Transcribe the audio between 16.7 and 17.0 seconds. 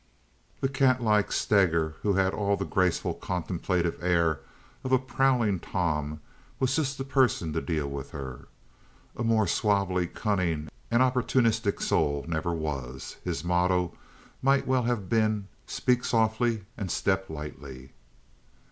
and